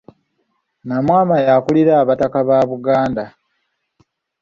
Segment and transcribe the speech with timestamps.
[0.87, 3.23] Namwama y’akulira abataka ba Buganda.